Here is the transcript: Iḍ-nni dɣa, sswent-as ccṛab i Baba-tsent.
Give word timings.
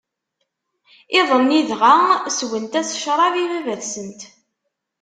Iḍ-nni 1.19 1.61
dɣa, 1.69 1.99
sswent-as 2.37 2.89
ccṛab 2.99 3.33
i 3.43 3.45
Baba-tsent. 3.51 4.21